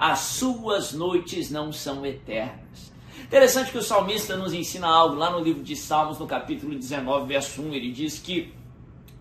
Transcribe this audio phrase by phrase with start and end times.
[0.00, 2.90] as suas noites não são eternas.
[3.22, 7.26] Interessante que o salmista nos ensina algo lá no livro de Salmos, no capítulo 19,
[7.26, 7.74] verso 1.
[7.74, 8.50] Ele diz que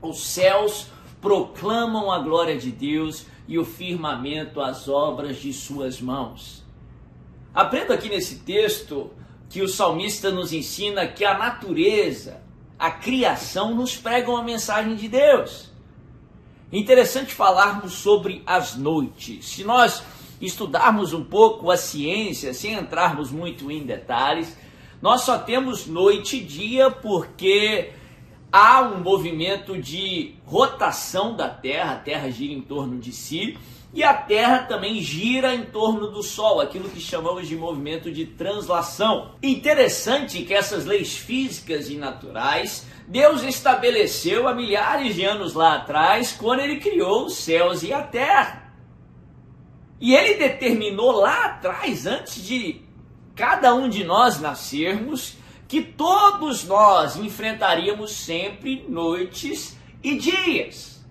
[0.02, 0.88] os céus
[1.20, 6.64] proclamam a glória de Deus e o firmamento as obras de suas mãos.
[7.54, 9.12] Aprendo aqui nesse texto
[9.50, 12.42] que o salmista nos ensina que a natureza,
[12.80, 15.70] a criação nos pregam a mensagem de Deus.
[16.72, 19.46] Interessante falarmos sobre as noites.
[19.46, 20.02] Se nós
[20.42, 24.56] estudarmos um pouco a ciência, sem entrarmos muito em detalhes,
[25.02, 27.92] nós só temos noite e dia porque
[28.52, 33.58] há um movimento de rotação da Terra, a Terra gira em torno de si,
[33.94, 38.26] e a Terra também gira em torno do Sol, aquilo que chamamos de movimento de
[38.26, 39.32] translação.
[39.42, 46.32] Interessante que essas leis físicas e naturais Deus estabeleceu há milhares de anos lá atrás,
[46.32, 48.69] quando ele criou os céus e a terra.
[50.00, 52.82] E ele determinou lá atrás, antes de
[53.36, 61.06] cada um de nós nascermos, que todos nós enfrentaríamos sempre noites e dias.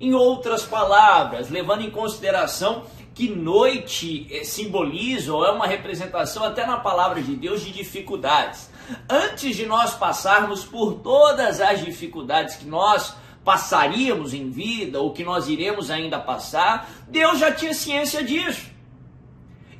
[0.00, 2.84] Em outras palavras, levando em consideração
[3.18, 8.70] que noite eh, simboliza ou é uma representação até na palavra de Deus de dificuldades.
[9.10, 13.14] Antes de nós passarmos por todas as dificuldades que nós
[13.48, 18.66] passaríamos em vida ou que nós iremos ainda passar, Deus já tinha ciência disso.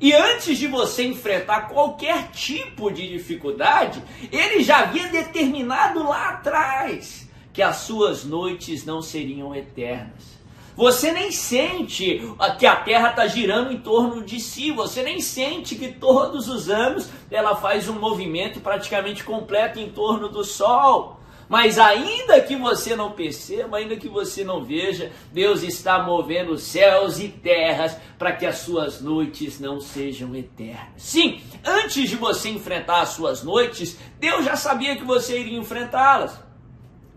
[0.01, 7.29] E antes de você enfrentar qualquer tipo de dificuldade, ele já havia determinado lá atrás
[7.53, 10.39] que as suas noites não seriam eternas.
[10.75, 12.23] Você nem sente
[12.57, 16.71] que a Terra está girando em torno de si, você nem sente que todos os
[16.71, 21.18] anos ela faz um movimento praticamente completo em torno do Sol.
[21.49, 27.19] Mas ainda que você não perceba, ainda que você não veja, Deus está movendo céus
[27.19, 30.93] e terras para que as suas noites não sejam eternas.
[30.95, 36.39] Sim, antes de você enfrentar as suas noites, Deus já sabia que você iria enfrentá-las.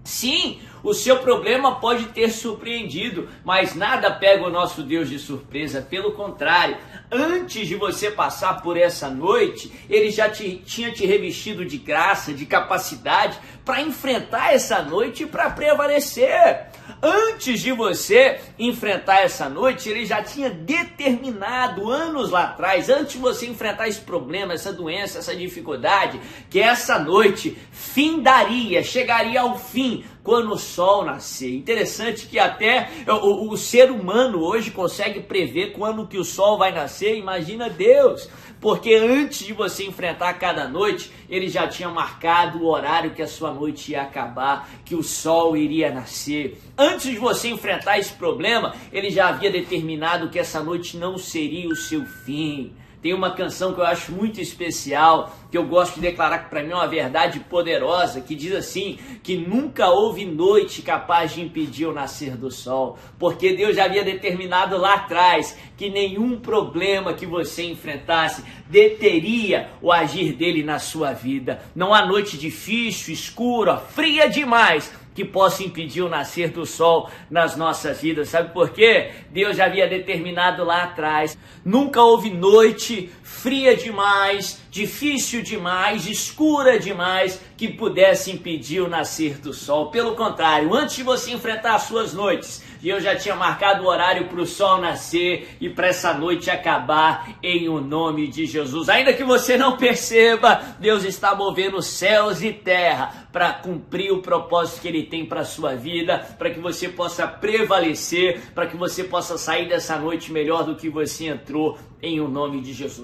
[0.03, 5.81] Sim, o seu problema pode ter surpreendido, mas nada pega o nosso Deus de surpresa.
[5.81, 6.77] Pelo contrário,
[7.13, 12.33] antes de você passar por essa noite, ele já te, tinha te revestido de graça,
[12.33, 16.73] de capacidade para enfrentar essa noite e para prevalecer.
[17.03, 23.19] Antes de você enfrentar essa noite, ele já tinha determinado anos lá atrás, antes de
[23.19, 30.05] você enfrentar esse problema, essa doença, essa dificuldade, que essa noite findaria, chegaria ao fim
[30.23, 31.55] quando o sol nascer.
[31.55, 36.73] Interessante que até o, o, ser humano hoje consegue prever quando que o sol vai
[36.73, 37.17] nascer.
[37.17, 38.29] Imagina Deus,
[38.61, 43.27] porque antes de você enfrentar cada noite, ele já tinha marcado o horário que a
[43.27, 46.61] sua noite ia acabar, que o sol iria nascer.
[46.79, 51.69] Antes de você enfrentar esse problema, ele já havia determinado que essa noite não seria
[51.69, 52.73] o seu fim.
[53.03, 56.63] Tem uma canção que eu acho muito especial, que eu gosto de declarar que para
[56.63, 61.85] mim é uma verdade poderosa, que diz assim: que nunca houve noite capaz de impedir
[61.85, 67.27] o nascer do sol, porque Deus já havia determinado lá atrás que nenhum problema que
[67.27, 71.61] você enfrentasse deteria o agir dele na sua vida.
[71.75, 77.57] Não há noite difícil, escura, fria demais que possa impedir o nascer do sol nas
[77.57, 78.29] nossas vidas.
[78.29, 79.11] Sabe por quê?
[79.31, 81.37] Deus já havia determinado lá atrás.
[81.65, 89.53] Nunca houve noite fria demais, difícil demais, escura demais que pudesse impedir o nascer do
[89.53, 89.91] sol.
[89.91, 93.87] Pelo contrário, antes de você enfrentar as suas noites, e eu já tinha marcado o
[93.87, 98.89] horário para o sol nascer e para essa noite acabar em o nome de Jesus.
[98.89, 104.83] Ainda que você não perceba, Deus está movendo céus e terra para cumprir o propósito
[104.83, 109.05] que Ele tem para a sua vida, para que você possa prevalecer, para que você
[109.05, 113.01] possa sair dessa noite melhor do que você entrou em o nome de Jesus.